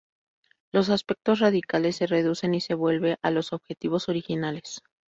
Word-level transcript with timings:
Los 0.71 0.89
aspectos 0.89 1.37
radicales 1.41 1.97
se 1.97 2.07
reducen 2.07 2.55
y 2.55 2.59
se 2.61 2.73
vuelve 2.73 3.17
a 3.21 3.29
los 3.29 3.53
objetivos 3.53 4.09
originales. 4.09 4.81